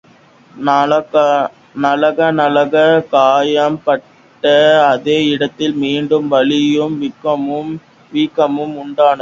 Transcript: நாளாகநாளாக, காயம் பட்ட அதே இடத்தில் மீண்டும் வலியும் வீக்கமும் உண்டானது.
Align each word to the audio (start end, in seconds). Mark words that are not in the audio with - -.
நாளாகநாளாக, 1.83 2.75
காயம் 3.11 3.77
பட்ட 3.83 4.53
அதே 4.87 5.17
இடத்தில் 5.27 5.75
மீண்டும் 5.75 6.27
வலியும் 6.27 6.95
வீக்கமும் 7.01 8.75
உண்டானது. 8.83 9.09